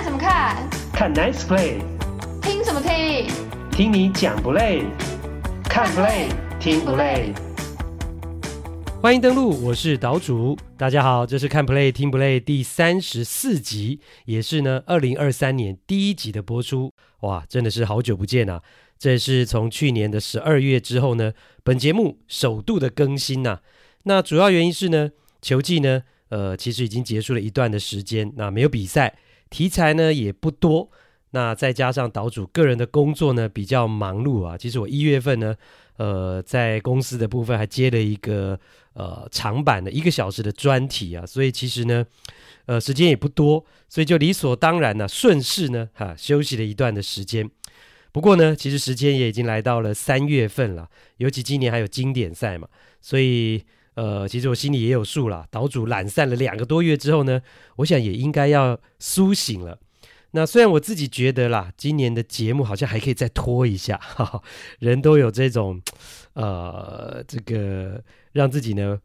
[0.00, 0.70] 看什么看？
[0.94, 1.82] 看 Nice Play。
[2.40, 3.28] 听什么听？
[3.70, 4.84] 听你讲不累？
[5.64, 7.34] 看 Play 听不累？
[9.02, 10.56] 欢迎登录，我是岛主。
[10.78, 16.94] 大家好，这是看 Play 听不累第三十四集，也是呢二零二三年第一集的播出。
[17.20, 18.62] 哇，真的是好久不见啊！
[18.98, 23.60] 这是从去年的十二月之后呢，本节目首度的更新呐、啊。
[24.04, 25.10] 那主要原因是呢，
[25.42, 29.14] 球季呢，呃，其实已经结束了一段的时间，那没有比赛，
[29.50, 30.88] 题材呢也不多。
[31.32, 35.54] 那再加上岛主个人的工作呢比较忙碌啊，其实我一月份呢，
[35.96, 38.58] 呃，在公司的部分还接了一个
[38.94, 42.04] 呃长版的一个小时的专题啊，所以其实呢，
[42.66, 47.48] 呃，时间也不多，所以就理所当然呢、啊，顺势呢，哈、休息了一段的时间。
[48.10, 50.88] 不过呢，其实时间也已经来到了三月份了，
[51.18, 52.66] 尤其今年还有经典赛嘛，
[53.00, 53.62] 所以
[54.00, 55.44] 呃，其实我心里也有数了。
[55.50, 57.42] 岛主懒散了两个多月之后呢，
[57.76, 59.78] 我想也应该要苏醒了。
[60.30, 64.42] 那虽然我自己觉得啦，今年的节目好像还可以再拖一下，哈哈，
[64.78, 65.82] 人都有这种
[66.32, 68.98] 呃，这个让自己呢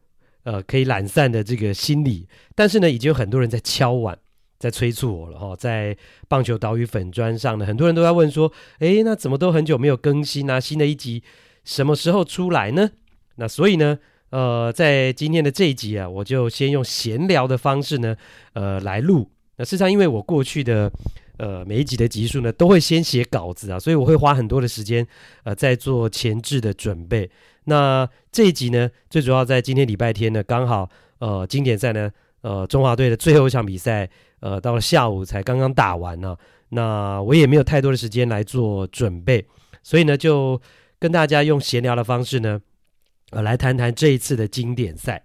[0.44, 4.18] 呃可以懒散的这个心理，但是呢，已经有很多人在敲碗。
[4.58, 5.96] 在催促我了哈，在
[6.30, 8.50] 棒球岛屿粉砖上呢，很多人都在问说，
[8.80, 10.62] 诶，那怎么都很久没有更新啊？
[10.62, 11.22] 新的一集
[11.66, 12.92] 什么时候出来呢？
[13.36, 18.16] 那所以呢，呃，在今天的这一集啊，我就先用闲聊的方式呢，
[18.54, 19.30] 呃，来录。
[19.58, 20.92] 那事实上，因为我过去的
[21.38, 25.06] 呃每一集的集数呢，都会先写稿子啊，所以我会花很多的时间
[25.44, 27.30] 呃在做前置的准备。
[27.66, 34.10] 那这一集呢，最主要在今天礼拜天呢，刚好呃经典赛呢，呃中华队的最后一场比赛。
[34.42, 36.38] 呃，到了下午才刚刚打完呢，
[36.70, 39.44] 那我也没有太多的时间来做准备，
[39.82, 40.62] 所以呢，就
[41.00, 42.62] 跟大家用闲聊的方式呢，
[43.36, 45.22] 呃，来谈谈这一次的经典赛。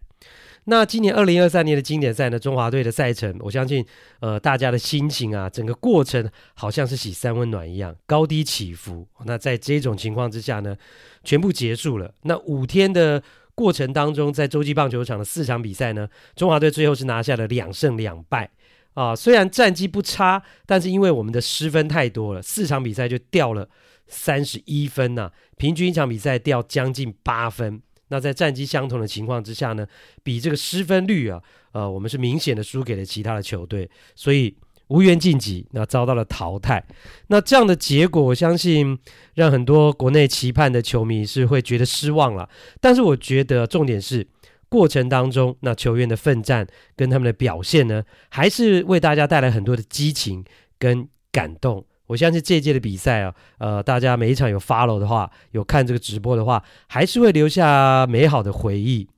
[0.64, 3.86] 那今年二零二三年的经典赛呢，中华队的赛程，我相信，
[4.18, 9.06] 呃，大家的心情啊，整个过程好像是洗三温暖一样，高低起伏。
[9.24, 10.76] 那在这种情况之下呢，
[11.22, 12.12] 全部结束了。
[12.22, 13.22] 那五天的
[13.54, 18.50] 过程当中，在洲际棒球场的四场比赛呢，中华队最后是拿下了两胜两败。
[18.94, 23.68] 啊，虽然战绩不差，但是因为我们的失分太多了，四场比赛就掉了
[24.08, 27.80] 三十一分呐、平均一场比赛掉将近八分。
[28.10, 29.86] 那在战绩相同的情况之下呢，
[30.22, 34.54] 比这个失分率啊，呃，我们是明显的输给了其他的球队，所以
[34.88, 36.84] 无缘晋级，那遭到了淘汰。
[37.28, 38.98] 那这样的结果，我相信
[39.34, 42.48] 让很多国内期盼的球迷是会觉得失望了。
[42.80, 44.26] 但是我觉得重点是。
[44.72, 50.44] 过程当中，那球员的奋战跟他们的表现呢，还是为大家带来很多的激情
[50.78, 51.84] 跟感动。
[52.10, 59.08] 我相信这一届的比赛啊，呃，大家每一场有 follow 的话，有看这个直播的话，还是会留下美好的回忆。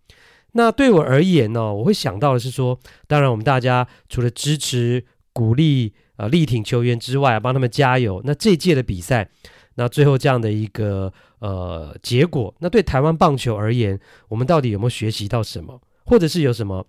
[0.52, 8.20] 那对我而言呢，我会想到的是说，当然我们大家除了支持、鼓励、呃，力挺球员之外，帮他们加油。
[8.26, 9.30] 那这一届的比赛。
[9.76, 13.98] 那最后这样的一个呃结果，那对台湾棒球而言，
[14.28, 16.86] 我们到底有没有学习到什么，或者是有什么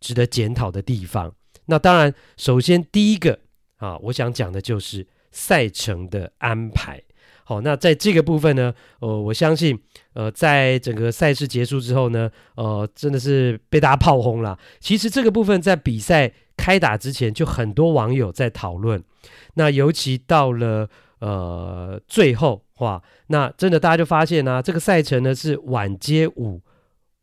[0.00, 1.32] 值得检讨的地方？
[1.66, 3.38] 那当然，首先第一个
[3.76, 7.02] 啊，我想讲的就是赛程的安排。
[7.44, 9.78] 好，那在这个部分呢，呃，我相信
[10.14, 14.58] 呃，在整个赛事结束之后呢，呃，真的是被大家炮轰了。
[14.80, 19.02] 其实这个部分在比赛开打之前就很多网友在讨论，
[19.54, 20.88] 那尤其到了。
[21.20, 26.60] 呃，最后哇，那真的大家就发现呢、啊，这个赛程呢是晚接午，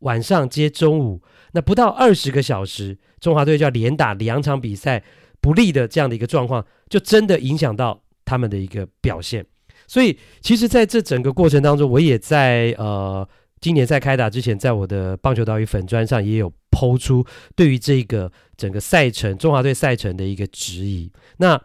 [0.00, 5.04] 晚上接中午，那不到二十个小时，中华队就要连打两场比赛，
[5.42, 9.44] 不利的这样的一个状况，就真的影响到他们的一个表现。
[9.86, 13.28] 所以，其实在这整个过程当中，我也在呃，
[13.60, 17.22] 今年赛开打之前，在我的棒球岛屿粉砖上也有抛出
[17.54, 21.10] 对于这个整个赛程，中华队赛程的一个质疑。
[21.38, 21.60] 那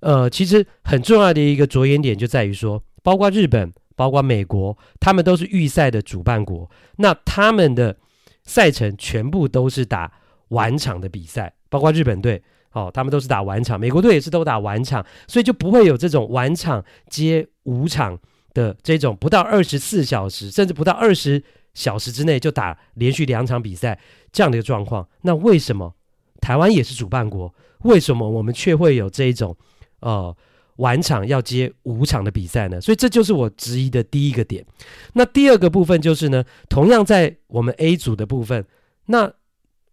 [0.00, 7.96] 呃，其实很重要的一个着眼点就在于说，包括日本、包括美国，他们都是预赛的主办国，那他们的
[8.44, 10.12] 赛程全部都是打
[10.48, 18.18] 晚场的比赛，包括日本队，哦，他们都是打晚场，美国队也是都打晚场，所以就不会有这种晚场接五场
[18.54, 21.42] 的这种不到二十四小时，甚至不到二十
[21.74, 23.98] 小时之内就打连续两场比赛
[24.32, 25.08] 这样的一个状况。
[25.22, 25.94] 那为什么
[26.40, 29.56] 台湾也是主办国，为什么我们却会有这种？
[30.00, 30.34] 呃，
[30.76, 34.64] 晚场要接五场的比赛呢，所以这就是我质疑的第一个点。
[35.12, 38.64] 那第二个部分就是呢，同样在我们 A 组的部分，
[39.04, 39.30] 那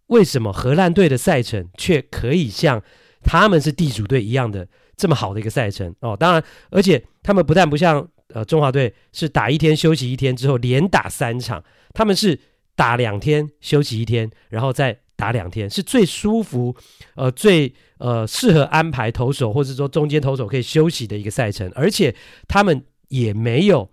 [0.08, 2.82] 为什么荷兰队的赛程却可以像
[3.22, 5.94] 他们是地主队一样的这么好的一个赛程？
[6.00, 11.62] 哦，当然，而且他们不但不像呃中华队是打一天休息一天之后连打三场，
[11.94, 12.38] 他们是
[12.74, 16.74] 打两天休息一天，然后再打两天，是最舒服，
[17.16, 22.14] 呃，最呃适合安排投手或者说中间投手可以休息的一个赛程，而且
[22.46, 23.90] 他们也没有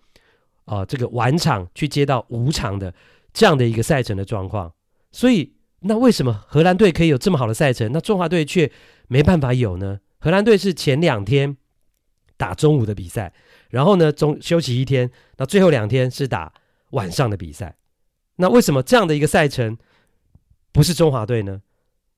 [0.65, 2.93] 呃这个晚场去接到五场的
[3.33, 4.71] 这样的一个赛程的状况，
[5.11, 5.54] 所以
[5.87, 8.71] 那为什么荷兰队可以有这么好的赛程，那中华队却
[9.07, 9.99] 没办法有呢？
[10.19, 11.57] 荷兰队是前两天
[12.37, 13.31] 打中午的比赛，
[13.69, 16.51] 然后呢中休息一天，那最后两天是打
[16.89, 17.75] 晚上的比赛。
[18.37, 19.77] 那为什么这样的一个赛程
[20.71, 21.61] 不是中华队呢？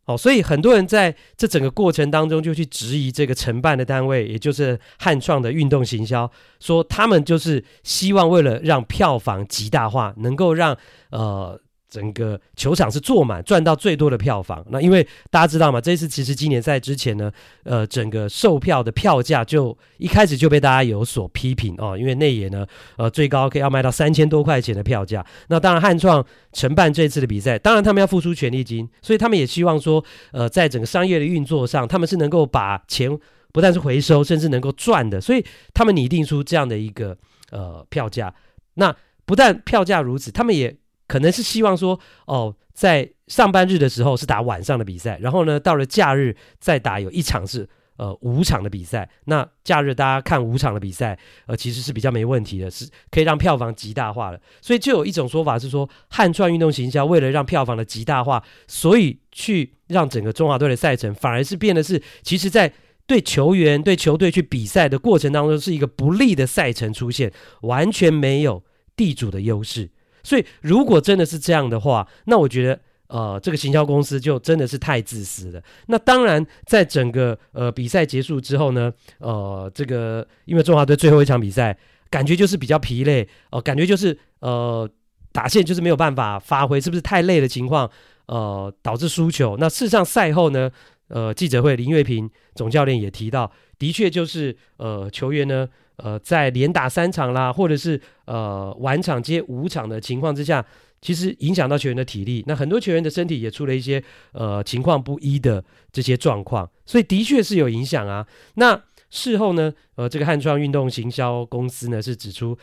[0.05, 6.31] 哦，所以很多人在这整个过程当中就去质疑这个承办的单位，也就是汉创的运动行销，
[6.61, 10.77] 说他们就是希望为了让票房极大化，能够让
[11.11, 11.59] 呃。
[11.89, 14.65] 整个球场是坐满，赚到最多的票房。
[14.69, 17.31] 那因为大家知道嘛，这次其实今年赛之前呢，
[17.63, 22.67] 呃，整个售票的票价就一开始就被大家有所批评哦，因为内野呢，
[22.97, 25.25] 呃，最高可以要卖到三千多块钱的票价。
[25.47, 30.03] 那当然，汉创承办这次的比赛，当然他们要付出权利金，所以他们也希望说，
[30.33, 33.09] 呃，在整个商业的运作上，他们是能够把钱
[33.53, 35.21] 不但是回收，甚至能够赚的。
[35.21, 37.17] 所以他们拟定出这样的一个
[37.51, 38.33] 呃票价。
[38.73, 38.93] 那
[39.25, 40.75] 不但票价如此，他们也。
[41.07, 47.68] 可能是希望说，哦，在上班日的时候是打晚上的比赛，然后呢，到了假日再打有一场是
[47.98, 49.09] 呃五场的比赛。
[49.25, 54.39] 那假日大家看五场的比赛，呃，其实是比较没问题的，是可以让票房极大化的。
[54.62, 62.71] 所以就有一种说法是说，汉创运动行销为了让票房的极大化，所以去让整个中华队的赛程反而是变得是，其实在
[63.06, 67.31] 对球员对球队去比赛的过程当中是一个不利的赛程出现，
[67.62, 68.63] 完全没有
[68.95, 69.89] 地主的优势。
[70.27, 72.77] 所以，如果真的是这样的话，那我觉得，
[73.07, 75.63] 呃，这个行销公司就真的是太自私了。
[75.85, 81.77] 那当然，在整个呃比赛结束之后呢，呃，这个因为中华队最后一场比赛，
[82.09, 84.89] 感觉就是比较疲累，哦、呃，感觉就是呃
[85.31, 87.89] 打线就是没有办法发挥，是不是太累的情况，
[88.25, 89.56] 呃，导致输球？
[89.57, 90.69] 那事实上赛后呢，
[91.07, 93.50] 呃，记者会林月平总教练也提到，
[93.80, 95.69] 的确就是呃球员呢。
[95.97, 100.65] 呃，在连打三场啦，或者是呃晚场接五场的情况之下，
[101.01, 102.44] 其实影响到球员的体力。
[102.47, 108.25] 那很多球员的身体也出了一些呃情况不一的这些状况，所以的确是有影响啊。
[108.55, 112.57] 那事后呢，呃，这个汉创运动行销公司呢是指出，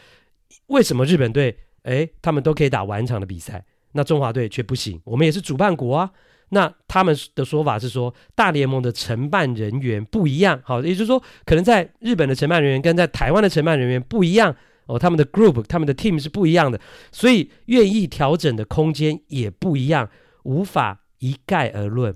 [0.67, 5.01] 为什么日本队诶他们都可以打晚场的比赛，那中华队却不行？
[5.05, 6.13] 我们也是主办国啊。
[6.55, 14.55] 那他们的说法是说，大联盟的承办人员不一样，好，也就是说，可能在日本的承办人员跟在台湾的承办人员不一样
[14.87, 16.81] 哦，他们的 group、他们的 team 是不一样的，
[17.11, 20.09] 所以愿意调整的空间也不一样，
[20.45, 22.15] 无法一概而论。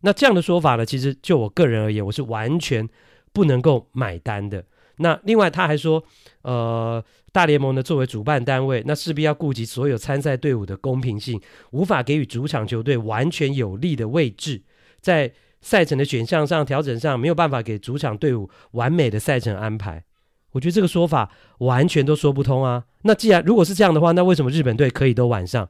[0.00, 2.88] 那这样的说法呢，其实就我个人而言，我是完全
[3.32, 4.64] 不能够买单的。
[4.98, 6.04] 那另外他还说，
[6.42, 11.40] 呃，大联盟呢作为主办单位，那势必要顾及所有参赛队伍的公平性，
[11.72, 14.62] 无法给予主场球队完全有利的位置，
[15.00, 20.04] 在赛程的选项上调整上没有办法给主场队伍完美的赛程安排。
[20.52, 22.84] 我觉得这个说法完全都说不通啊。
[23.02, 25.68] 那既然如果是这样的话，那为什么日本队可以都晚上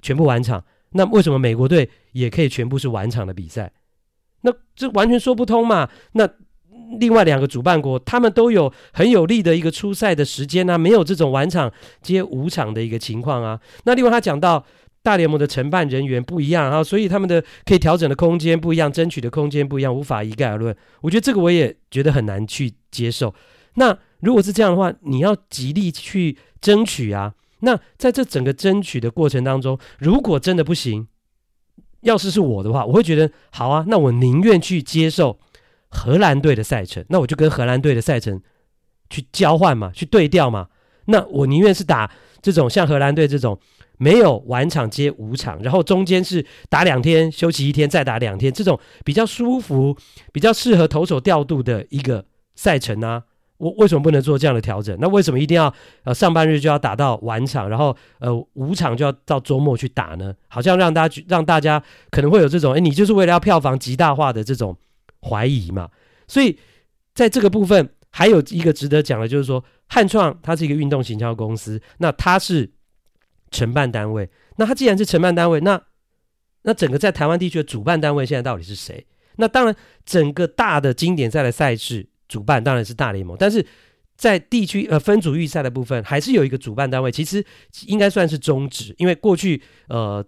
[0.00, 0.64] 全部晚场？
[0.92, 3.72] 那为什么美国队也可以全部是晚场的比赛？
[4.40, 5.90] 那这完全说不通嘛。
[6.12, 6.26] 那。
[6.98, 13.58] 另外两个主办国，他们都有很有利的一个出赛的时间啊，没有这种晚场接五场的一个情况啊。
[13.84, 14.64] 那另外他讲到
[15.02, 20.76] 大联盟的承办人员不一样啊，所以他们的可以调整的空间不一样，争取的空间不一样，无法一概而论。
[21.00, 23.34] 我觉得这个我也觉得很难去接受。
[23.74, 27.34] 那如果是这样的话，你要极力去争取啊。
[27.60, 31.06] 那在这整个争取的过程当中，如果真的不行，
[32.02, 35.38] 要是是我的话，我会觉得好啊，那我宁愿去接受。
[35.94, 38.40] 荷兰队的赛程，那我就跟荷兰队的赛程
[39.10, 40.66] 去交换嘛，去对调嘛。
[41.04, 43.58] 那我宁愿是打这种像荷兰队这种
[43.98, 49.94] 没有晚场接五场，然后中间是打两天休息一天再打两天，这种比较舒服、
[50.32, 53.24] 比较适合投手调度的一个赛程啊。
[53.58, 54.96] 我为什么不能做这样的调整？
[54.98, 55.72] 那为什么一定要
[56.04, 60.34] 呃上半日就要打到晚场，然后呃五场就要到周末去打呢？
[60.48, 64.76] 好像让大家让大家可能会有这种，诶，你就是为了要票房极大化的这种。
[65.22, 65.90] 怀疑嘛，
[66.26, 66.58] 所以
[67.14, 72.70] 在这个部分还有一个值得讲的，就是说汉创它是一个运动行销公司，那它是
[73.50, 75.80] 承办单位，那它既然是承办单位，那
[76.62, 79.06] 那整个在台湾地区的主办单位现在到底是谁？
[79.36, 79.74] 那当然，
[80.04, 83.64] 整个大的经典赛的赛事主办当然是大联盟，但是
[84.16, 87.44] 在地区呃分组预赛的部分，还是有一个主办单位，其实
[87.86, 90.24] 应该算是中职，因为过去呃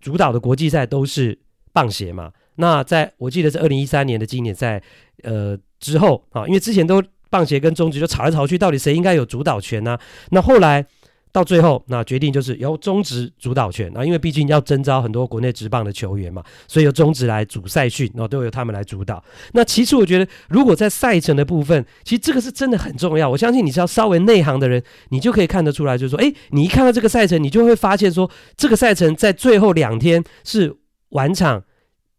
[0.00, 1.38] 主导的国际赛都是
[1.72, 2.32] 棒协嘛。
[2.58, 4.82] 那在我记得是二零一三年的经典赛，
[5.22, 9.98] 呃之后啊，因为之前都棒协跟中职就吵来吵去，到底谁应该有主导权呢？
[10.30, 10.84] 那后来
[11.30, 19.22] 到最后，那决定就是由中职主导权啊，因为毕竟要征召很多国内职棒的球员嘛，所以由中职来主赛训，然后都由他们来主导。
[19.52, 23.28] 那其实我觉得，如果在赛程的部分，其实这个是真的很重要。
[23.28, 30.74] 我相信你只要稍微内行的人，你就可以看得出来，就是说，哎，你一看到这个赛程，你就会发现说，这个赛程在最后两天是
[31.10, 31.62] 晚场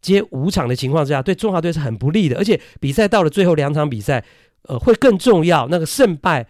[0.00, 4.24] 接五场的情况之下，对中华队是很不利的，而且比赛到了最后两场比赛，
[4.62, 6.46] 呃，会更重要，那个胜败。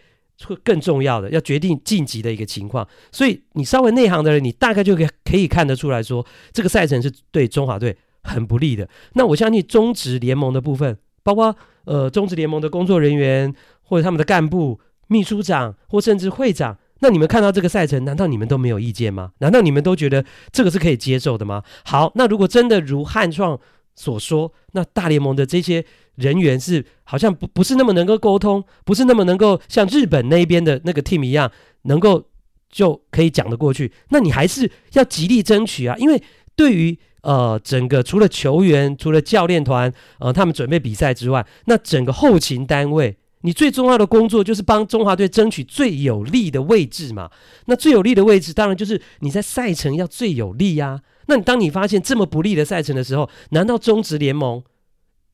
[0.47, 8.89] 会更重要的，要决定晋级的一个情况，所以你稍微内行的人，你大概就可以可以看得出来说，这个赛程是对中华队很不利的。
[9.13, 11.55] 那我相信中职联盟的部分，包括
[11.85, 19.33] 呃中职联盟的工作人员或者他们的干部、秘书长或甚至会长，那你们看到这个赛程，难道你们都没有意见吗？
[19.39, 21.63] 难道你们都觉得这个是可以接受的吗？
[21.85, 23.59] 好，那如果真的如汉创
[23.95, 25.85] 所说，那大联盟的这些。
[26.17, 31.51] 人员是好像不不是那么能够沟通，不是那么能够像日本那边的那个 team 一样，
[31.85, 32.27] 能够
[32.69, 33.91] 就可以讲得过去。
[34.11, 36.23] 那你还是要极力争取啊，因为
[36.55, 47.31] 对于呃整个除了球员、除了教练团呃他们准备比赛之外，那整个后勤单位，你最重要的工作就是帮中华队争取最有利的位置嘛。
[47.67, 54.63] 那最有利的位置，当然就是你在赛程要最有利呀、那你当你发现这么不利的赛程的时候，难道中职联盟？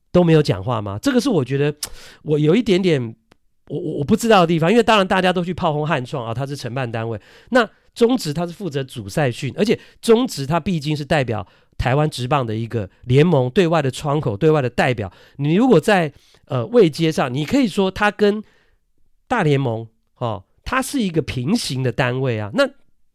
[0.09, 0.97] 都没有讲话吗？
[0.99, 1.75] 这个是我觉得
[2.23, 3.15] 我有一点点
[3.67, 7.19] 我我我不知道的地方，因为当然大家都去炮轰汉创啊，他是承办单位。
[7.49, 11.45] 那中职他是负责主赛训，而且中职他毕竟是代表
[11.77, 15.11] 台湾职棒的一个联盟对外的窗口，对外的代表。
[15.37, 16.11] 你如果在
[16.45, 18.43] 呃位阶上，你可以说他跟
[19.27, 22.51] 大联盟哦，他是一个平行的单位啊。
[22.53, 22.67] 那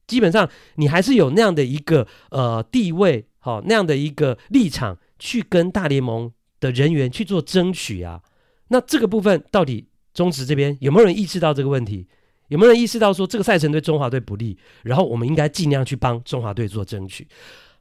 [0.06, 6.32] 基本上你还是有那样的一个呃地位，好、哦、那样的一个立场去跟大联盟。
[6.62, 8.22] 的人员去做争取啊，
[8.68, 12.06] 那这个部分到底中职这边有没有人意识到这个问题？
[12.46, 14.56] 有没有人意识到说这个赛程对中华队不利？
[14.84, 17.26] 然后我们应该尽量去帮中华队做争取。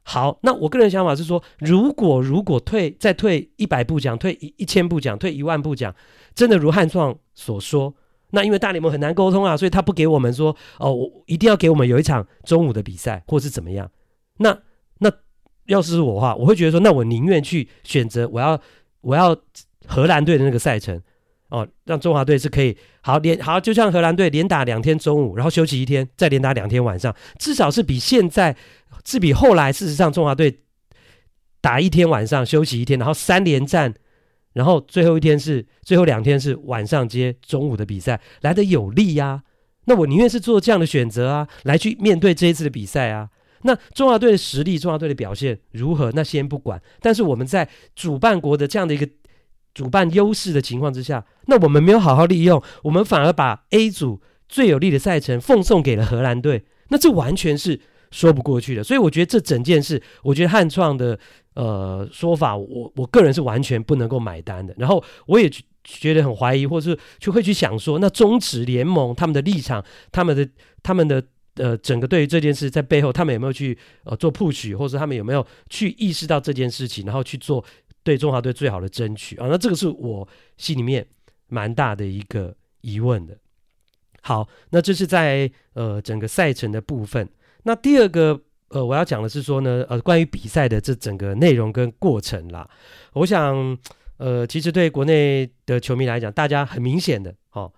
[0.02, 5.94] 好，那我个人想法是说，如果如果退再退一百步讲，退一一千步讲，退一万步讲，
[6.34, 7.94] 真的如汉创所说，
[8.30, 13.90] 那因为大联盟很难沟通啊，所以他不给我们说哦，我一定要给我们有一场中午的比赛，或是怎么样？
[14.38, 14.58] 那
[14.98, 15.10] 那。
[15.66, 18.60] 要是我的话，我会觉得说，那我宁愿去选择我要
[19.00, 19.34] 我要
[19.86, 21.00] 荷兰队的那个赛程
[21.52, 28.56] 哦，让中华队是可以好连好，就像荷兰队连打两天中午，然后休息一天，再连打两天晚上，至少是比现在
[29.04, 30.60] 是比后来事实上中华队
[31.60, 33.92] 打一天晚上休息一天，然后三连战，
[34.54, 39.42] 然后最后一天是最后两天是晚上接中午的比赛来得有利呀、
[39.84, 43.28] 那我宁愿是做这样的选择啊，来去面对这一次的比赛啊。
[43.64, 46.10] 那中华队的实力，中华队的表现如何？
[46.14, 46.80] 那先不管。
[47.00, 49.08] 但是我们在主办国的这样的一个
[49.74, 58.84] 主办优势的情况之下，那我们没有好好利用，我们反而把 A 组最有利的赛程奉送给了荷兰队，那这完全是说不过去的。
[58.84, 61.18] 所以我觉得这整件事，我觉得汉创的
[61.54, 64.74] 呃说法，我我个人是完全不能够买单的。
[64.76, 65.50] 然后我也
[65.82, 70.48] 觉得很怀疑，或是就会去想说，那中职联盟他们的立场，他们的
[70.82, 71.22] 他们的。
[71.56, 77.62] 呃，整个对于这件事在背后，他们有没有去呃做 push，或者他们有没有去意识到这件事情，然后去做
[78.02, 79.46] 对中华队最好的争取啊？
[79.48, 81.06] 那这个是我心里面
[81.48, 83.36] 蛮大的一个疑问的。
[84.20, 87.28] 好，那这是在呃整个赛程的部分。
[87.64, 92.68] 那第二个呃我要讲的是说呢，呃关于比赛的这整个内容跟过程啦，
[93.14, 93.76] 我想
[94.18, 97.72] 呃其实对国内的球迷来讲，大家很明显的哦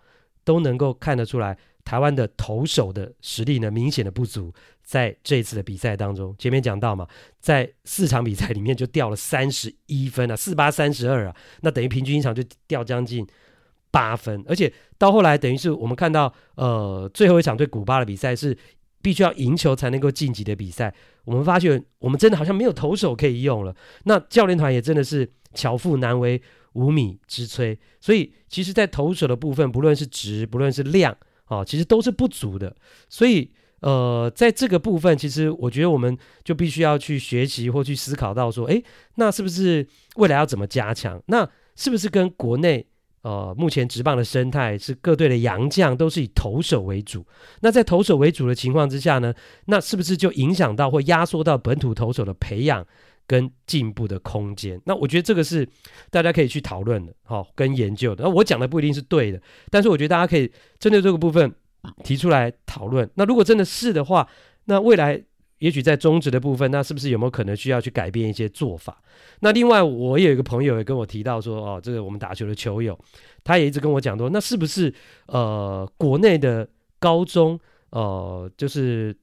[0.45, 1.57] 都能够看得出来。
[1.95, 7.07] 台湾的投手的实力呢，明显的不足，在这一次的比赛当中，前面讲到嘛，
[7.39, 13.25] 在四场比赛里面就掉了三十一分啊，四八三十二啊，那等于平均一场就掉将近
[13.93, 18.59] 八分，而且到后来等于是我们看到，呃，最后一场对古巴的比赛是
[19.01, 20.93] 必须要赢球才能够晋级的比赛，
[21.25, 23.73] 我们发现我们真的好像没有投手可以用了，
[24.03, 31.17] 那教练团也真的是巧妇难为无米之炊，所以其实，在投手的部分，不论是质，不论是量。
[31.49, 32.75] 哦，其实都是不足的，
[33.09, 38.83] 所以呃，在这个部分，其实我觉得我们就必须要去学习或去思考到说，诶，
[39.17, 39.87] 那是不是
[40.17, 41.23] 未来要怎么加强？
[41.27, 41.47] 那
[41.77, 42.87] 是不是跟国内
[43.21, 47.27] 呃目前职棒的生态是各队的洋将都是以投手为主？
[47.61, 49.35] 那在投手为主的情况之下呢，
[49.67, 52.87] 那是不是就影响到或压缩到本土投手的培养？
[53.27, 55.67] 跟进步的空间，那我觉得这个是
[56.11, 58.25] 大家可以去讨论的，好，跟研究的。
[58.25, 59.41] 那我讲的不一定是对的，
[59.71, 61.53] 但是我觉得大家可以针对这个部分
[62.03, 63.09] 提出来讨论。
[63.15, 64.29] 那如果真的是的话，
[64.67, 65.23] 那未来
[65.59, 69.03] 也许在中职的部分，那是不是有没有可能需要去改变一些做法？
[69.41, 72.99] 那另外，我有一个朋友也跟我提到说，哦，这个我们打球的球友，
[73.43, 74.93] 他也一直跟我讲说，那是不是
[75.27, 77.59] 呃国内的高中
[77.91, 79.17] 呃，就是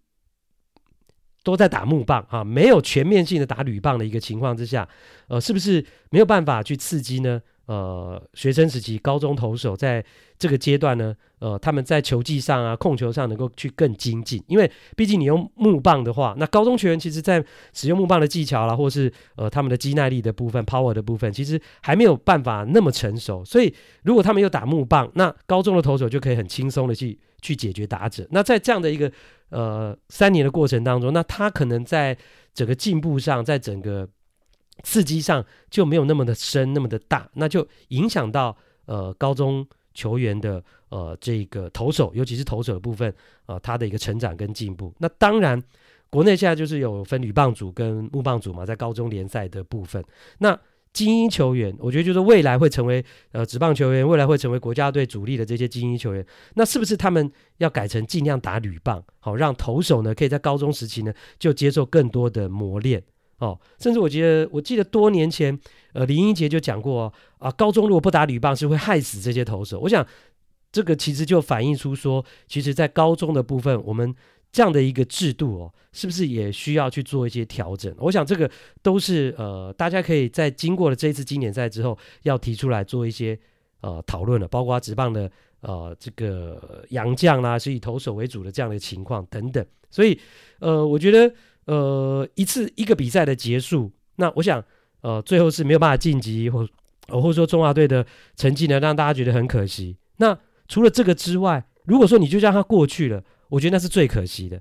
[1.43, 4.87] 都在打木棒啊，没有全面性的打铝棒的一个情况之下，
[5.27, 7.41] 呃，是不是没有办法去刺激呢？
[7.67, 10.03] 呃，学生时期高中投手在
[10.37, 23.45] 这个阶段呢，呃，他们在球技上啊、控球上能够去更精进，因为毕竟你用木棒的话，那高中球员其实在使用木棒的技巧啦，或是呃他们的肌耐力的部分、power 的部分，其实还没有办法那么成熟。
[23.45, 28.27] 所以如果他们又打木棒，那高中的投手就可以很轻松的去去解决打者。
[28.31, 29.09] 那在这样的一个
[29.51, 32.17] 呃三年的过程当中，那他可能在
[32.53, 34.09] 整个进步上，在整个
[34.83, 43.13] 刺激上就没有那么的深，那么的大，那就影响到呃高中球员的呃这个投手，尤其是投手的部分、
[43.45, 44.93] 呃，他的一个成长跟进步。
[44.97, 45.61] 那当然，
[46.09, 50.03] 国内现在就是有分铝棒组跟木棒组嘛，在高中联赛的部分。
[50.39, 50.57] 那
[50.93, 63.01] 精英球员，我觉得就是未来会成为呃职棒球员，未来会成为国家队主力的这些精英球员，那是不是他们要改成尽量打铝棒，好让投手呢可以在高中时期呢就接受更多的磨练？
[63.37, 65.57] 哦，甚至我觉得，我记得多年前，
[65.93, 69.79] 呃，林英杰就讲过啊，高中如果不打铝棒是会害死这些投手。
[69.79, 70.05] 我想，
[70.71, 74.13] 这个其实就反映出说，其实，在高中的部分，我们
[74.51, 77.93] 这样的一个制度哦，是不是也需要去做一些调整？
[77.97, 78.49] 我想，这个
[78.81, 83.37] 都是呃，大家可以在经过了这一次经典赛之后，要提出来做一些
[83.81, 85.31] 呃讨论了，包括职棒的
[85.61, 89.65] 呃这个洋将啦，是以投手为主的这样的情况等等。
[89.89, 90.19] 所以，
[90.59, 91.33] 呃，我觉得。
[91.65, 94.61] 呃，一次一个比赛的结束，那我想，
[95.01, 96.67] 呃，最后是没有办法晋级，或
[97.07, 98.03] 或者说中华队的
[98.35, 99.95] 成绩呢，让大家觉得很可惜。
[100.17, 104.59] 那除了这个之外，如果说你就让它过去了，我觉得那是最可惜的。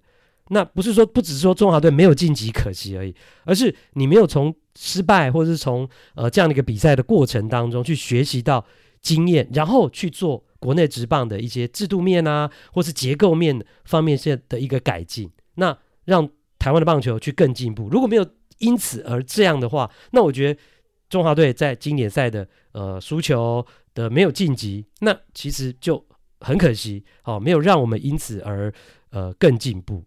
[0.48, 8.62] 那不是说不只是说中华队没有晋级可惜而已，而是你没有从失败或者是从呃这样的一个比赛的过程当中去学习到
[9.00, 16.28] 经验，然后去做国内职棒的一些制度面啊，或是结构面方面线的一个改进，那让。
[16.60, 18.26] 台湾的棒球去更进步，如果没有
[18.58, 20.60] 因此而这样的话，那我觉得
[21.08, 26.04] 中华队在经典赛的呃输球的没有晋级，那其实就
[26.40, 28.72] 很可惜哦，没有让我们因此而
[29.10, 30.02] 呃更进步。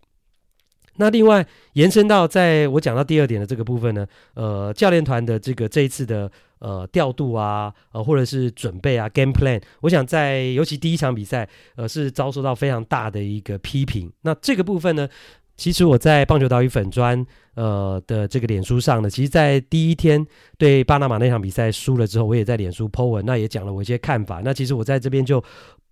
[0.97, 14.11] 那另外延伸到在我讲到第二点的这个部分呢，呃，教练团的这个这一次的呃调度啊，呃或者是准备啊 game plan，我想在尤其第一场比赛呃是遭受到非常大的一个批评。
[14.21, 15.07] 那这个部分呢？
[15.55, 20.25] 其实我在棒球岛屿粉砖呃的这个脸书上呢，其实，在第一天
[20.57, 24.41] 对巴拿马那场比赛输了之后，我也在脸书 po 文，那也讲了我一些看法。
[24.43, 25.41] 那其实我在这边就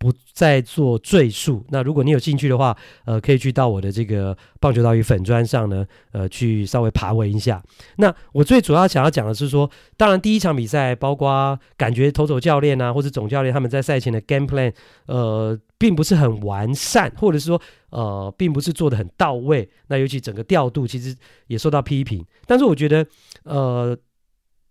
[0.02, 1.64] 不再做赘述。
[1.70, 7.62] 那如果你有兴趣的话，呃，可以去到我的这个棒球岛屿粉砖上呢，呃，去稍微爬文一下。
[7.98, 14.74] 那我最主要想要讲的是说，当然第一场比赛，包括感觉投手教练啊，或者总教练他们在赛前的 game plan，
[15.06, 15.58] 呃。
[15.82, 17.60] 并不是很完善，或者是说，
[17.90, 19.68] 呃，并不是做得很到位。
[19.88, 21.16] 那尤其整个调度其实
[21.48, 22.24] 也受到批评。
[22.46, 23.04] 但是我觉得，
[23.46, 23.98] 呃，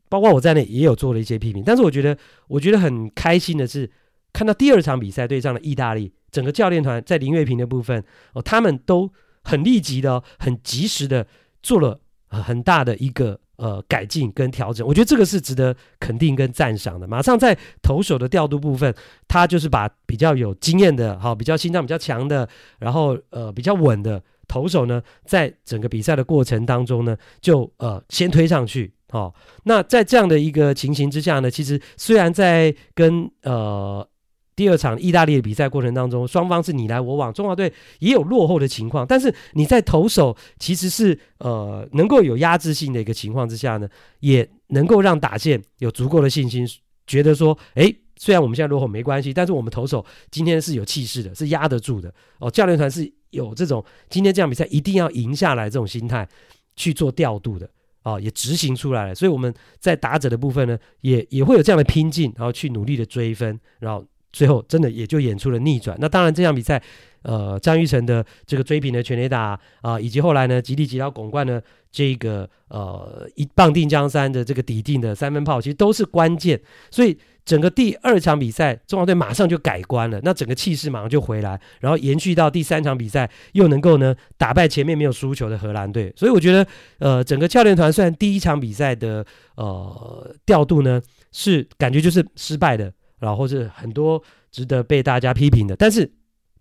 [0.09, 1.65] 包括我在内也有做了一些批评。
[1.67, 2.17] 但是我觉得，
[2.47, 3.91] 我觉得很开心的是，
[4.33, 9.11] 看到第二场比赛对上了意大利，整个教练团在林岳平的部分，哦，他们都
[9.43, 11.27] 很立即的、很及时的
[11.63, 13.41] 做了很大的一个。
[13.61, 17.07] 呃，改进跟调整，我觉得这个是值得肯定跟赞赏的。
[17.07, 18.95] 马上在投手的调度部分，
[19.29, 34.09] 他就是把比较有经验的，好，比较心脏比较强的，然后呃比较稳的投手呢，在整个比赛的过程当中呢，就呃先推上去，好，那在这样的一个情形之下呢，其实虽然在跟呃。
[34.61, 46.69] 第二场意大利的比赛过程当中，双方是你来我往，中华队也有落后的情况，但是你在投手其实是呃能够有压制性的一个情况之下呢，也能够让打线有足够的信心，
[47.07, 52.51] 觉得说，诶，虽然我们现在落后没关系，但是我们投手今天是有气势的，是压得住的哦。
[52.51, 56.29] 教练团是有这种今天这场比赛一定要赢下来这种心态
[56.77, 57.67] 去做调度的
[58.03, 59.15] 哦，也执行出来了。
[59.15, 64.05] 所以我们在打者的部分呢，也也会有这样的拼劲，然后去努力的追分，然后。
[64.33, 65.97] 最后真的也就演出了逆转。
[66.01, 66.83] 那当然这场比赛，
[67.23, 76.61] 呃，张玉成的这个追平的全垒打啊，以及后来呢吉力吉捞巩冠的这个呃一棒定江山的这个抵定的三分炮，其实都是关键。
[76.91, 86.13] 所以整个第二场比赛，中华队马上就改观了，那整个气势马上就回来，然后延续到第三场比赛，又能够呢打败前面没有输球的荷兰队。
[86.17, 86.67] 所以我觉得，
[87.01, 92.93] 呃，整个教练团虽然第一场比赛的呃调度呢是感觉就是失败的。
[93.21, 96.11] 然后是很多值得被大家批评的，但是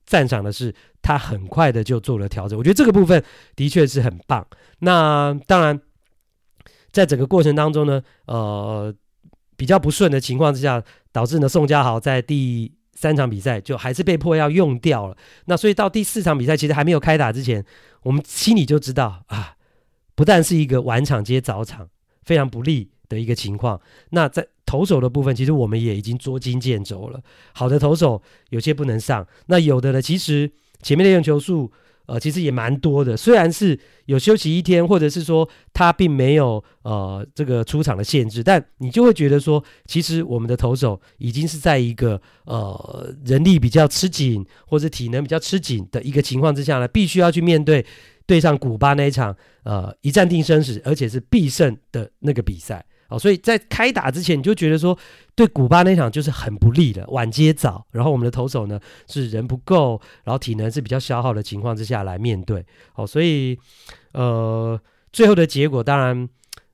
[0.05, 3.23] 赞赏的是他很快的就做了调整，我觉得这个部分
[3.55, 4.45] 的确是很棒。
[4.79, 5.79] 那当然，
[6.91, 8.93] 在整个过程当中呢，呃，
[9.55, 15.15] 比较不顺的情况之下，导致呢宋家豪在第三场比赛就还是被迫要用掉了。
[15.45, 17.63] 那所以到第四场比赛其实还没有开打之前，
[18.03, 19.55] 我们心里就知道啊，
[20.15, 21.87] 不但是一个晚场接早场，
[22.23, 23.81] 非常不利的一个情况。
[24.11, 27.19] 那在投手的部分，其实我们也已经捉襟见肘了。
[27.53, 30.49] 好的投手有些不能上，那有的呢，其实
[30.81, 31.69] 前面的用球数。
[32.09, 47.85] 呃，其实也蛮多的，虽然是有休息一天，或者是说他并没有呃这个出场的限制，但你就会觉得说，其实我们的投手已经是在一个呃人力比较吃紧，或者体能比较吃紧的一个情况之下呢，必须要去面对
[48.25, 52.83] 对上古巴那一场呃一战定生死，而且是必胜的那个比赛。
[53.09, 54.97] 哦，所以在开打之前，你就觉得说，
[55.35, 62.65] 对古巴那场就是很不利的，晚接早，然后我们的投手呢是人不够，然后体能是比较消耗的情况之下来面对。
[62.95, 63.57] 哦，所以
[64.13, 64.79] 呃，
[65.11, 66.29] 最后的结果当然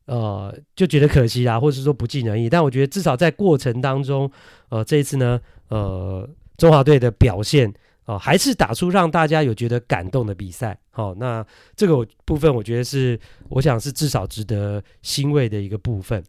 [0.06, 2.50] 呃就觉得可惜啦，或者是说不尽人意。
[2.50, 4.30] 但我觉得至少在过程当中，
[4.70, 7.74] 呃，这一次呢，呃，中华队的表现。
[8.06, 10.78] 哦，还是打出让大家有觉得感动的比赛。
[10.92, 16.24] 好、哦，那这个部分我觉得是，我想是至少值得欣慰的一个部分。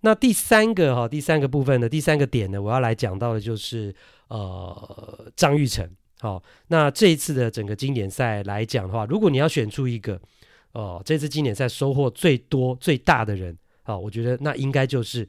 [0.00, 3.94] 那第三个哈、哦，第三个部分呢，第三个点呢，我要来讲到的就是
[4.28, 5.86] 呃张玉成。
[6.20, 10.18] 好、哦，那这一次的整个经典赛来讲的话，如果你要选出一个
[10.72, 15.28] 哦，这次经典赛收获最多最大的人，好、哦，我觉得那应该就是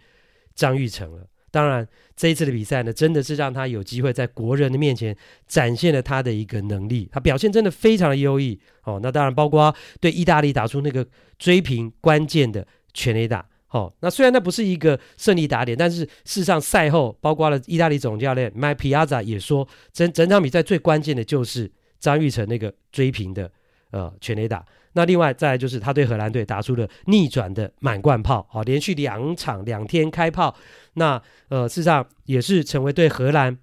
[0.56, 1.28] 张玉成了。
[1.52, 1.86] 当然，
[2.16, 5.16] 这一次的比赛呢，真的是让他有机会在国人的面前
[5.48, 9.00] 展现了他的一个能力，他表现真的非常的优异哦。
[9.04, 11.06] 那当然，包括对意大利打出那个
[11.38, 13.94] 追平关键的全垒打哦。
[14.00, 23.52] 那虽然那不是一个胜利打点，但是事实上赛后，包括了意大利总教练 Mike Piazza 也说，整整场比赛最关键的就是张玉成那个追平的
[23.92, 24.66] 呃全垒打。
[24.94, 30.56] 那另外再来就是他对荷兰队打出了逆转的满贯炮，好，连续两场两天开炮，
[30.94, 33.58] 那呃事实上也是成为对荷兰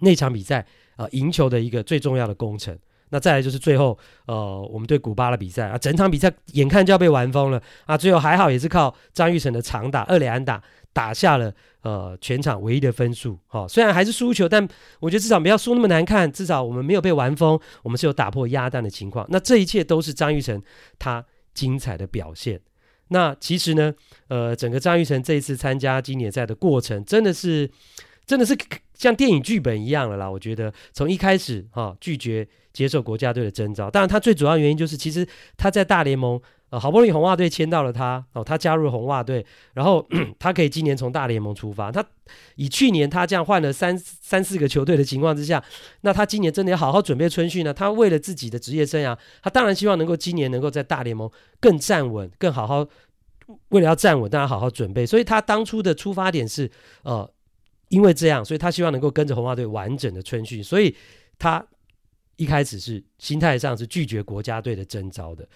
[0.00, 2.78] 那场比赛呃赢球的一个最重要的功臣。
[3.10, 10.62] 那再来就是最后呃我们对古巴的比赛啊，整场比赛眼看就要被玩疯了啊，最后还好也是靠张玉成的长打二垒安打。
[10.94, 11.50] 打下了
[11.82, 14.66] 呃全场唯一的分数，哈、哦，虽然还是输球，但
[15.00, 19.26] 我觉得至少不要输那么难看，至少我们没有被玩疯，我们是有打破鸭蛋的情况。
[19.28, 20.62] 那这一切都是张玉成
[20.98, 22.60] 他精彩的表现。
[23.08, 23.92] 那其实呢，
[24.28, 27.70] 呃，整个张玉成这一次参加经典赛的过程，真的是
[28.24, 28.56] 真的是
[28.94, 30.30] 像电影剧本一样了啦。
[30.30, 36.40] 我觉得从一开始哈、拒绝接受国家队的征召，当然他最主要原因就是其实他在大联盟。
[36.72, 40.08] 呃，好不容易红袜队签到了他哦，他加入了红袜队，然后
[40.40, 41.92] 他可以今年从大联盟出发。
[41.92, 42.02] 他
[42.54, 45.62] 以去年他这样换了三三四个球队的情况之下，
[46.00, 47.74] 那他今年真的要好好准备春训呢。
[47.74, 51.30] 他为了自己的职业生涯，他当然希望能够今年能够在大联盟
[51.60, 52.88] 更站稳，更好好
[53.68, 55.04] 为了要站稳，当然好好准备。
[55.04, 56.70] 所以他当初的出发点是
[57.02, 57.30] 呃，
[57.88, 60.64] 因为这样，所以他希望能够跟着红袜队完整的春训。
[60.64, 60.96] 所以
[61.38, 61.62] 他
[62.36, 65.46] 一开始是心态上是拒绝国家队的征召的。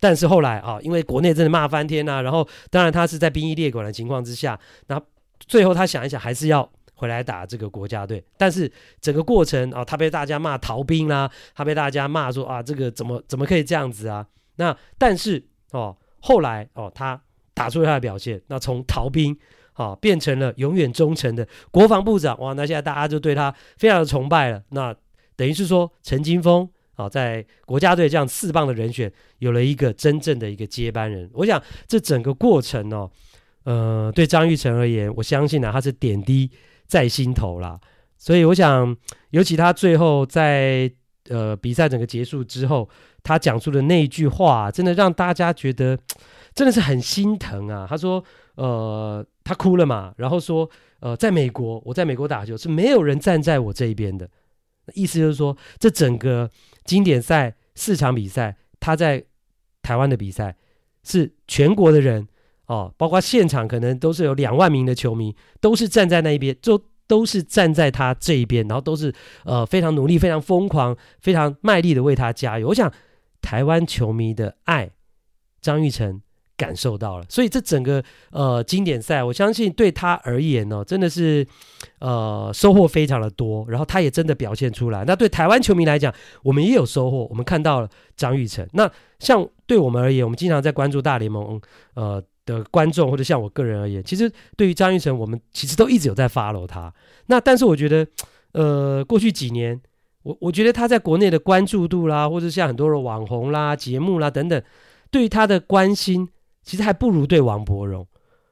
[0.00, 5.00] 但是后来啊，因为国内真的骂翻天呐、然后当然他是在兵役列管的情况之下，那
[5.38, 8.22] 最后他想一想，还是要回来打这个国家队。
[8.36, 14.26] 但是整个过程啊，他被大家骂逃兵啦、他被大家骂说啊，这个怎么怎么可以这样子啊？
[14.56, 17.20] 那但是哦，后来哦，他
[17.52, 19.36] 打出了他的表现，那从逃兵
[19.72, 24.62] 啊变成了永远忠诚的国防部长哇，那现在大家就对他非常的崇拜了。
[24.70, 24.94] 那
[25.36, 27.04] 等于是说陈金峰锋。
[27.04, 31.28] 好，在国家队这样四棒的人选，有了一个真正的一个接班人。
[31.32, 33.10] 我想这整个过程哦，
[33.64, 36.50] 呃，对张玉成而言，我相信呢、啊，他是点滴
[36.86, 37.78] 在心头啦。
[38.16, 38.96] 所以我想，
[39.30, 40.90] 尤其他最后在
[41.28, 42.88] 呃比赛整个结束之后，
[43.22, 45.98] 他讲出的那一句话，真的让大家觉得
[46.54, 47.86] 真的是很心疼啊。
[47.90, 48.22] 他说，
[48.54, 54.30] 呃，他哭了嘛，然后说，呃，在美国，我在美国打球是没有人站在我这一边的。
[54.92, 56.50] 意思就是说，这整个。
[56.84, 59.24] 经典赛四场比赛，他在
[59.80, 60.54] 台湾的比赛
[61.02, 62.28] 是全国的人
[62.66, 69.10] 哦，包括现场可能都是有两万名的球迷，都是站在那一边，就都是站在他这一边，然后都是
[69.46, 72.68] 呃非常努力、非常疯狂、非常卖力的为他加油。
[72.68, 72.92] 我想
[73.40, 74.90] 台湾球迷的爱，
[75.62, 76.20] 张玉成。
[76.56, 81.44] 感受到了，所以这整个呃经典赛，我相信对他而言呢、哦，真的是
[81.98, 83.66] 呃收获非常的多。
[83.68, 85.04] 然后他也真的表现出来。
[85.04, 86.14] 那对台湾球迷来讲，
[86.44, 87.26] 我们也有收获。
[87.28, 88.64] 我们看到了张玉成。
[88.72, 88.88] 那
[89.18, 91.60] 像对我们而言，我们经常在关注大联盟
[91.94, 96.94] 呃的观众，或者像我个人而言，其实对于张玉成，我们其实都一直有在 follow 他。
[97.26, 98.06] 那但是我觉得，
[98.52, 99.80] 呃，过去几年，
[100.22, 104.62] 我我觉得他在国内的关注度啦，或者像很多的网红啦、节目啦等等，
[105.10, 106.28] 对于他的关心。
[106.64, 108.06] 其实还不如对王柏荣。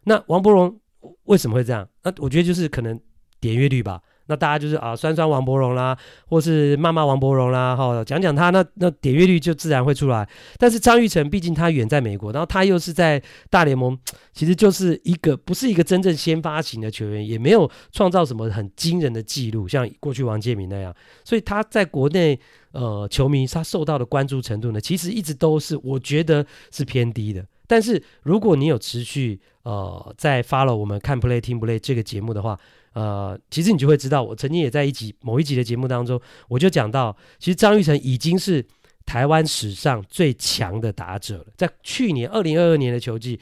[0.04, 0.78] 那王柏荣
[1.24, 1.88] 为什么会这样？
[2.02, 2.98] 那我觉得就是可能
[3.40, 4.00] 点阅率吧。
[4.26, 10.26] 那大家就是啊，酸酸王柏荣啦，或是骂骂王柏荣啦，哈，讲讲他，那那点阅率就自然会出来。
[10.58, 13.20] 但是张玉成毕竟他远在美国，然后他又是在
[13.50, 13.98] 大联盟，
[14.32, 20.94] 其实就是一个不是一个真正先发型的球员，也没有创造什么很惊人的记录，像过去王建民那样。
[21.24, 22.38] 所以他在国内
[22.70, 27.44] 呃球迷他受到的关注程度呢，其实一直都是我觉得是偏低的。
[27.66, 32.58] 但是如果你有持续呃在 follow 我们看 play 听 play 这个节目的话，
[32.94, 38.64] 呃，其实你就会知道，我曾经也在一集某一集的节目当中，我就讲到，其实张玉成已经是
[39.06, 41.46] 台湾史上最强的打者了。
[41.56, 43.40] 在去年二零二二年的球季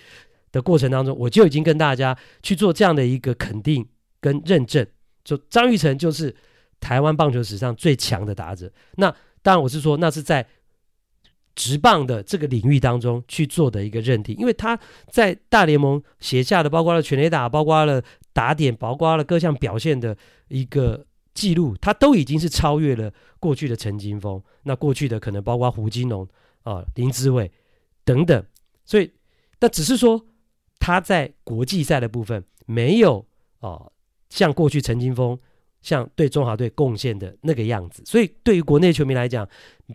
[0.52, 3.86] 的过程当中，我就已经跟大家去做这样的一个肯定
[4.20, 4.86] 跟认证，
[5.24, 6.34] 就张玉成就是
[6.78, 8.70] 台湾棒球史上最强的打者。
[8.96, 9.10] 那
[9.42, 10.46] 当然我是说，那是在
[11.54, 14.78] 职棒的这个领域当中去做的一个认定，因为他
[15.10, 18.02] 在大联盟写下的，包括了全垒打，包括了。
[18.32, 24.40] 打点，包括了各项表现的一个记录，他都已经是超越了过去的陈金锋。
[24.62, 26.26] 那过去的可能包括胡金龙
[26.62, 27.50] 啊、林志伟
[28.04, 28.46] 等等，
[28.84, 29.10] 所以
[29.58, 30.24] 那只是说
[30.78, 33.26] 他在国际赛的部分没有
[33.58, 33.90] 啊、
[34.28, 35.36] 像过去陈金锋
[35.82, 39.48] 像对中华队贡献的那个样子，所以对于国内球迷来讲，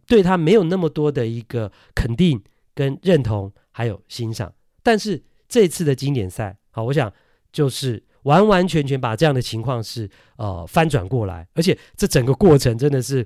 [0.08, 2.42] 对他没有那么多的一个肯定
[2.74, 4.54] 跟认同，还有欣赏。
[4.84, 7.12] 但是这次的经典赛，好，我想
[7.52, 8.04] 就是。
[8.26, 13.24] 完完全全把这样的情况是呃翻转过来，而且这整个过程真的是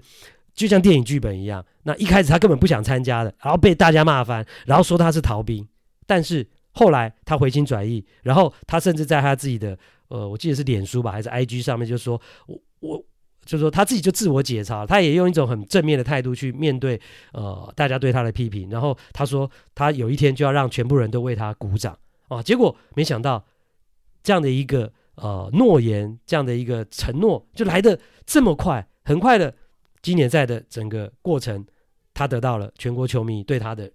[0.54, 1.65] 就像电影剧本一样。
[1.84, 5.65] 那一开始他根本不想参加的，然后被大家骂翻，然后说他是逃兵。
[6.06, 13.06] 但是后来他回心转意，然后他甚至在他自己的呃，我记得是脸书吧还是 IG 上面就说，我我
[13.45, 17.00] 就是说他自己就自我解嘲，他也用一种很正面的态度去面对
[17.32, 18.69] 呃大家对他的批评。
[18.69, 23.43] 然后他说他有一天就要让全部人都为他鼓掌啊，结果没想到。
[24.22, 29.56] 这样的一个呃诺言，这样的一个承诺，就来的这么快，很快的，
[30.02, 31.65] 今年赛的整个过程，
[32.13, 33.89] 他得到了全国球迷对他的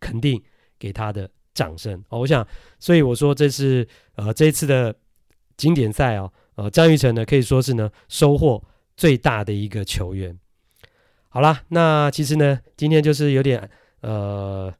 [0.00, 0.42] 肯定，
[0.76, 2.04] 给他的掌声。
[2.08, 2.46] 哦，我想，
[2.80, 4.94] 所以我说这是呃这一次的
[5.60, 8.64] 经典赛哦，呃张玉成呢可以说是呢收获
[8.96, 10.38] 最大的一个球员。
[11.28, 13.68] 好啦，那其实呢今天就是有点
[14.00, 14.72] 呃。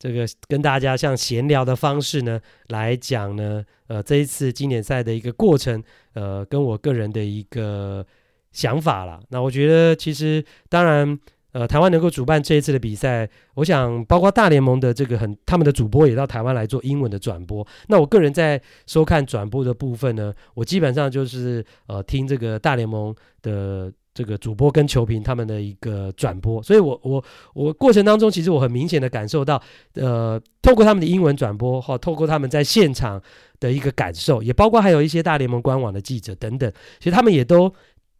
[0.00, 8.06] 这个跟大家像闲聊的方式呢来讲呢，呃，这一次经典赛的一个过程，呃，跟我个人的一个
[8.52, 9.18] 想法啦。
[9.30, 11.18] 那我觉得其实当然，
[11.52, 17.66] 呃，台湾能够主办这一次的比赛，我想包括大联盟的这个很他们的主播也到台湾来做英文的转播。
[17.88, 23.92] 那我个人在收看转播的部分呢，我基本上就是呃听这个大联盟的。
[24.14, 29.62] 这个主播跟球评他们的一个转播，所以我我我过程当中，其实我很明显的感受到，
[29.94, 33.22] 呃，透过他们的英文转播，哈，透过他们在现场
[33.60, 37.72] 的一个感受，也包括还有一些大联盟官网的记者等等，其实他们也都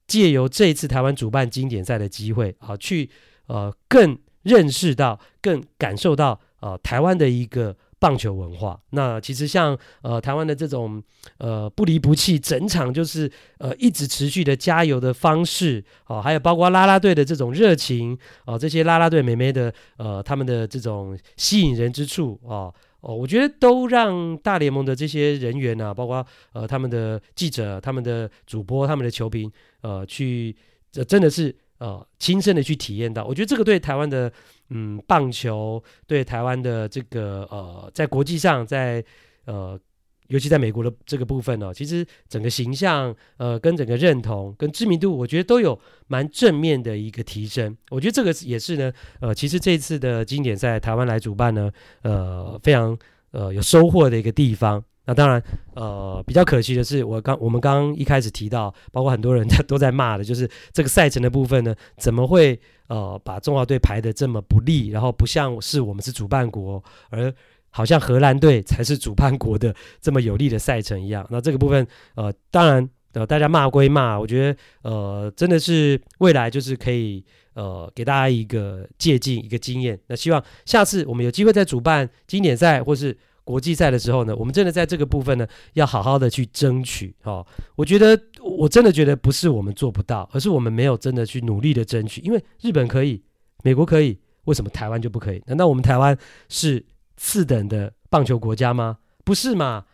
[0.08, 3.08] 借由这一次台湾主办经典赛的机会，啊，去
[3.46, 7.76] 呃更认识到、更感受到，呃，台湾的一个。
[8.00, 11.02] 棒球文化，那其实像呃台湾的这种
[11.38, 18.16] 呃不离不弃，整场就是呃一直持续的加油的方式哦，还有包括啦啦队的这种热情
[18.46, 29.50] 哦，这些啦啦队美眉的呃他们的这种吸引人之处哦哦，我觉得都让大联盟的这些人员啊，包括呃他们的记者、他们的主播、他们的球评
[29.82, 30.54] 呃去
[30.90, 34.32] 这真的是呃亲身的去体验到，我觉得这个对台湾的。
[34.70, 39.02] 嗯，棒球对台湾的这个呃，在国际上，在
[39.46, 39.80] 呃，
[40.28, 47.76] 尤其在美国的这个部分呢、其实整个形象呃，跟整个认同跟知名度，我觉得都有蛮正面的一个提升。
[47.90, 51.70] 我觉得这个也是呢，呃，其实这次的经典赛台湾来主办呢，
[52.02, 52.96] 呃，非常
[53.32, 54.82] 呃有收获的一个地方。
[55.06, 55.42] 那当然，
[55.74, 67.32] 呃，比较可惜的是，我刚我们刚刚一开始提到，包括很多人 都在骂的，就是这个赛程的部分呢，怎么会呃把中华队排得这么不利，然后不像是我们是主办国，而
[67.70, 71.26] 好像荷兰队才是主办国的这么有利的赛程一样。
[71.30, 79.98] 那这个部分，呃，当然，呃，大家骂归骂，我觉得，呃，真的是未来就是可以，呃，给大家一个借鉴，一个经验。
[80.08, 83.16] 那希望下次我们有机会再主办经典赛，或是。
[83.48, 87.46] 国际赛的时候呢，我们真的在这个部分呢，要好好的去争取哦。
[87.76, 92.20] 我觉得，我真的觉得不是我们做不到，而是我们没有真的去努力的争取。
[92.20, 93.22] 因为日本可以，
[93.64, 95.42] 美国可以，为什么台湾就不可以？
[95.46, 96.14] 难道我们台湾
[96.50, 96.84] 是
[97.18, 98.98] 次等的棒球国家吗？
[99.24, 99.84] 不是嘛？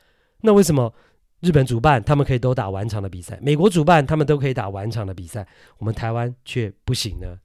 [0.42, 0.94] 那为什么
[1.40, 5.44] 日本主办他们可以都打完场的比赛，美国主办他们都可以打完场的比赛，
[5.78, 7.38] 我们台湾却不行呢？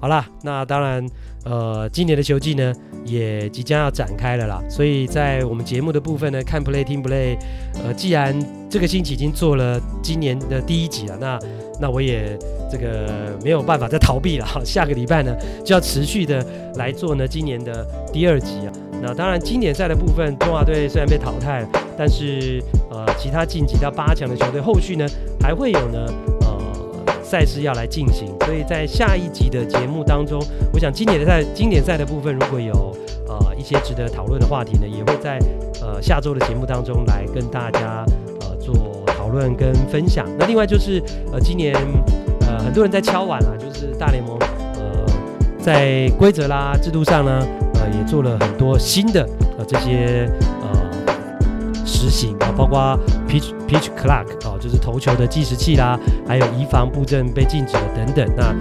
[0.00, 1.06] 好啦，那当然，
[1.44, 2.72] 呃，今年的球季呢
[3.04, 4.58] 也即将要展开了啦。
[4.66, 7.36] 所以在我们节目的部分呢，看 play 听 play，
[7.84, 8.34] 呃，既然
[8.70, 11.38] 这个星期已经做了今年的第一集了，那
[11.82, 12.34] 那我也
[12.72, 14.46] 这个没有办法再逃避了。
[14.64, 16.42] 下个礼拜呢就要持续的
[16.76, 18.72] 来做呢今年的第二集啊。
[19.02, 25.06] 那当然，经典赛的部分，中华队虽然被淘汰了，但是呃，其他晋级到八强的球队后续呢
[25.42, 26.06] 还会有呢。
[27.30, 32.74] 赛事要来进行，所以在下一集的节目当中，我想经典赛、经典赛的部分，如果有
[33.28, 35.38] 呃一些值得讨论的话题呢，也会在
[35.80, 38.04] 呃下周的节目当中来跟大家
[38.40, 38.74] 呃做
[39.06, 40.26] 讨论跟分享。
[40.36, 41.00] 那另外就是
[41.32, 41.72] 呃今年
[42.40, 44.36] 呃很多人在敲碗啊，就是大联盟
[44.74, 45.06] 呃
[45.62, 49.24] 在规则啦、制度上呢，呃也做了很多新的
[49.56, 50.28] 呃这些。
[50.62, 50.80] 呃
[51.82, 52.98] 实行啊，包括
[53.70, 58.28] pitch clock 哦，就是投球的计时器啦，还有移防布阵被禁止的等等。
[58.36, 58.52] 那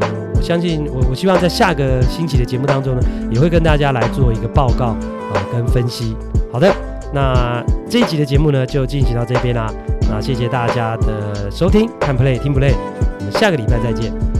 [0.00, 6.16] 嗯，我相信我我希望在下个星期的节目当中呢，也会跟大家来做一个报告啊跟分析。
[6.50, 6.74] 好的，
[7.12, 9.70] 那这一集的节目呢就进行到这边啦。
[10.08, 12.74] 那谢谢大家的收听，看 play 听 play，
[13.18, 14.33] 我们下个礼拜再见。